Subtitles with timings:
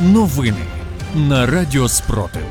[0.00, 0.64] Новини
[1.14, 2.42] на Радіо Спротив.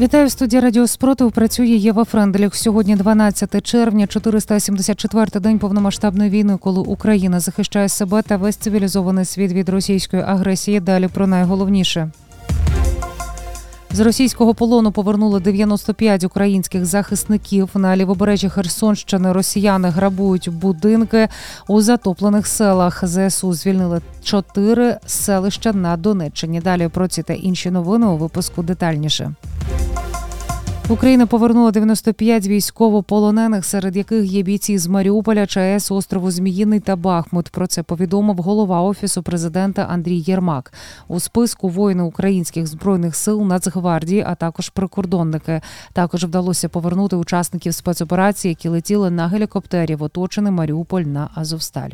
[0.00, 1.32] Вітаю в Радіо Спротив.
[1.32, 2.54] Працює Єва Френделіх.
[2.54, 9.52] Сьогодні 12 червня, 474-й день повномасштабної війни, коли Україна захищає себе та весь цивілізований світ
[9.52, 10.80] від російської агресії.
[10.80, 12.10] Далі про найголовніше.
[13.96, 17.70] З російського полону повернули 95 українських захисників.
[17.74, 21.28] На лівобережжі Херсонщини росіяни грабують будинки
[21.68, 23.06] у затоплених селах.
[23.06, 26.60] ЗСУ звільнили чотири селища на Донеччині.
[26.60, 29.34] Далі про ці та інші новини у випуску детальніше.
[30.88, 37.48] Україна повернула 95 військовополонених, серед яких є бійці з Маріуполя, ЧАЕС, острову Зміїний та Бахмут.
[37.48, 40.72] Про це повідомив голова офісу президента Андрій Єрмак.
[41.08, 45.60] У списку воїни українських збройних сил Нацгвардії, а також прикордонники.
[45.92, 51.90] Також вдалося повернути учасників спецоперації, які летіли на гелікоптері в оточений Маріуполь на Азовсталь.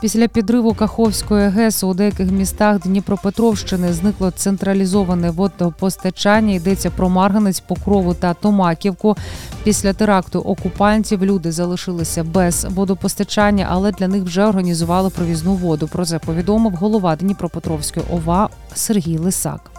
[0.00, 6.54] Після підриву Каховської ГЕС у деяких містах Дніпропетровщини зникло централізоване водопостачання.
[6.54, 9.16] Йдеться про Марганець, Покрову та Томаківку.
[9.64, 15.88] Після теракту окупантів люди залишилися без водопостачання, але для них вже організували провізну воду.
[15.88, 19.69] Про це повідомив голова Дніпропетровської ОВА Сергій Лисак.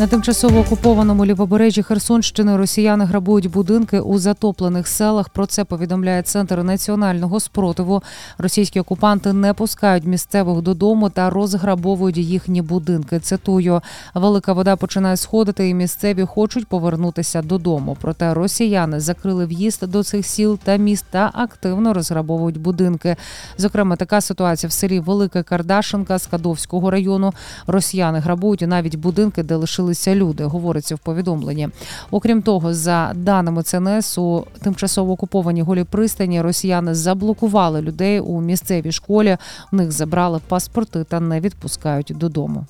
[0.00, 5.28] На тимчасово окупованому лівобережжі Херсонщини росіяни грабують будинки у затоплених селах.
[5.28, 8.02] Про це повідомляє центр національного спротиву.
[8.38, 13.20] Російські окупанти не пускають місцевих додому та розграбовують їхні будинки.
[13.20, 13.80] Цитую,
[14.14, 17.96] велика вода починає сходити, і місцеві хочуть повернутися додому.
[18.00, 23.16] Проте росіяни закрили в'їзд до цих сіл та міст та активно розграбовують будинки.
[23.58, 27.32] Зокрема, така ситуація в селі Велика Кардашенка з Кадовського району.
[27.66, 31.68] Росіяни грабують навіть будинки, де лишили залишилися люди, говориться в повідомленні.
[32.10, 38.92] Окрім того, за даними ЦНС, у тимчасово окупованій голі пристані росіяни заблокували людей у місцевій
[38.92, 39.36] школі.
[39.72, 42.66] В них забрали паспорти та не відпускають додому.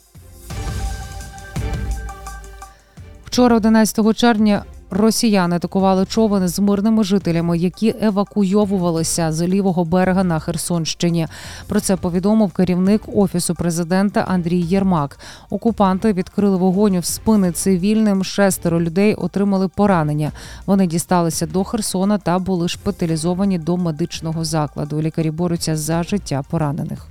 [3.25, 10.39] Вчора, 11 червня, Росіяни атакували човен з мирними жителями, які евакуйовувалися з лівого берега на
[10.39, 11.27] Херсонщині.
[11.69, 15.19] Про це повідомив керівник офісу президента Андрій Єрмак.
[15.51, 18.25] Окупанти відкрили вогонь в спини цивільним.
[18.25, 20.33] Шестеро людей отримали поранення.
[20.67, 25.03] Вони дісталися до Херсона та були шпиталізовані до медичного закладу.
[25.03, 27.07] Лікарі борються за життя поранених.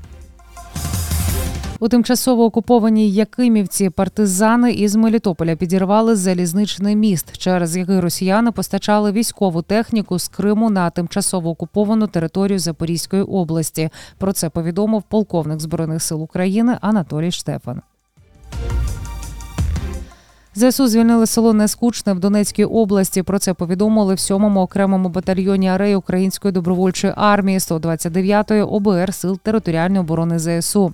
[1.81, 9.61] У тимчасово окупованій Якимівці партизани із Мелітополя підірвали залізничний міст, через який росіяни постачали військову
[9.61, 13.89] техніку з Криму на тимчасово окуповану територію Запорізької області.
[14.17, 17.81] Про це повідомив полковник збройних сил України Анатолій Штефан.
[20.55, 23.23] ЗСУ звільнили село Нескучне в Донецькій області.
[23.23, 29.99] Про це повідомили в 7-му окремому батальйоні арей Української добровольчої армії 129-ї ОБР Сил територіальної
[29.99, 30.93] оборони ЗСУ.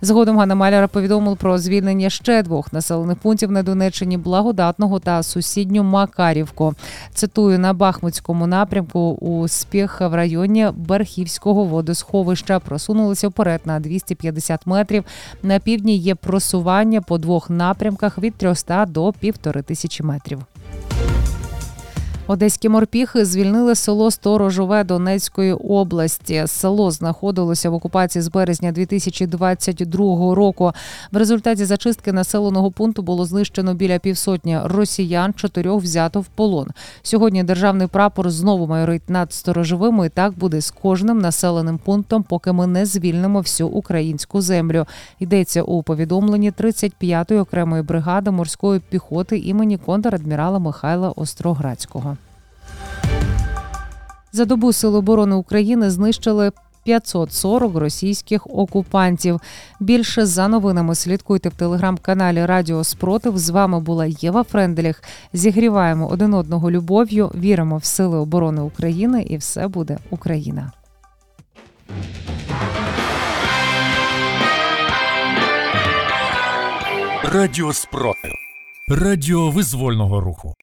[0.00, 5.82] Згодом Ганна Маляра повідомив про звільнення ще двох населених пунктів на Донеччині Благодатного та сусідню
[5.82, 6.74] Макарівку.
[7.14, 15.04] Цитую на Бахмутському напрямку у спіх в районі Берхівського водосховища просунулися вперед на 250 метрів.
[15.42, 20.40] На півдні є просування по двох напрямках від 300 до півтори тисячі метрів.
[22.30, 26.44] Одеські морпіхи звільнили село Сторожове Донецької області.
[26.46, 30.72] Село знаходилося в окупації з березня 2022 року.
[31.12, 36.68] В результаті зачистки населеного пункту було знищено біля півсотні росіян, чотирьох взято в полон.
[37.02, 40.06] Сьогодні державний прапор знову майорить над сторожовими.
[40.06, 44.86] І так буде з кожним населеним пунктом, поки ми не звільнимо всю українську землю.
[45.18, 52.17] Йдеться у повідомленні 35-ї окремої бригади морської піхоти імені контрадмірала Михайла Остроградського.
[54.38, 56.52] За добу Сил оборони України знищили
[56.84, 59.40] 540 російських окупантів.
[59.80, 63.38] Більше за новинами слідкуйте в телеграм-каналі Радіо Спротив.
[63.38, 65.02] З вами була Єва Френделіх.
[65.32, 67.30] Зігріваємо один одного любов'ю.
[67.34, 70.72] Віримо в сили оборони України, і все буде Україна.
[77.24, 78.32] Радіо Спротив.
[78.88, 80.54] Радіо визвольного руху.